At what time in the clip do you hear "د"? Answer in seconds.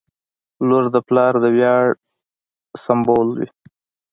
0.95-0.97, 1.43-1.45